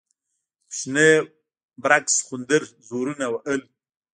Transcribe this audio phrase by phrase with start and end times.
[0.67, 1.09] کوچني
[1.83, 3.61] برګ سخوندر زورونه وهل.